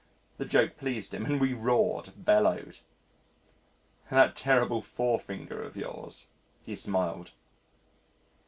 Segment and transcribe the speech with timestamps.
[0.37, 2.79] The joke pleased him and we roared, bellowed.
[4.09, 6.29] "That terrible forefinger of yours,"
[6.63, 7.33] he smiled.